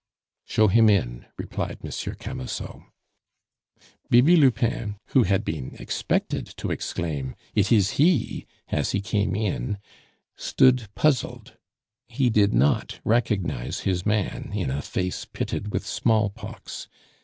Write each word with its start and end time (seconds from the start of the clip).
"Show 0.47 0.67
him 0.67 0.89
in," 0.89 1.27
replied 1.37 1.77
M. 1.83 1.91
Camusot. 2.15 2.81
Bibi 4.09 4.35
Lupin, 4.35 4.97
who 5.09 5.21
had 5.25 5.45
been 5.45 5.75
expected 5.77 6.47
to 6.57 6.71
exclaim, 6.71 7.35
"It 7.53 7.71
is 7.71 7.91
he," 8.01 8.47
as 8.69 8.93
he 8.93 8.99
came 9.01 9.35
in, 9.35 9.77
stood 10.35 10.87
puzzled. 10.95 11.55
He 12.07 12.31
did 12.31 12.51
not 12.51 12.99
recognize 13.03 13.81
his 13.81 14.03
man 14.03 14.49
in 14.55 14.71
a 14.71 14.81
face 14.81 15.25
pitted 15.25 15.71
with 15.71 15.85
smallpox. 15.85 16.87